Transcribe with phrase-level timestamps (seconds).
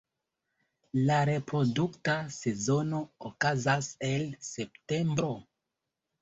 [1.09, 5.31] La reprodukta sezono okazas el septembro.